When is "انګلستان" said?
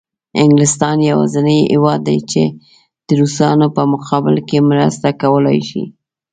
0.43-0.97